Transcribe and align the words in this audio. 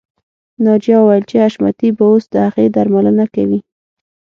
ناجیه 0.65 0.97
وویل 0.99 1.23
چې 1.29 1.35
حشمتي 1.43 1.89
به 1.97 2.03
اوس 2.11 2.23
د 2.33 2.35
هغې 2.45 2.65
درملنه 2.75 3.25
کوي 3.35 3.59